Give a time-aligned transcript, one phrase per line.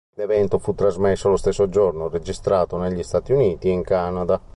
[0.15, 4.41] L'evento fu trasmesso lo stesso giorno registrato negli Stati Uniti e in Canada.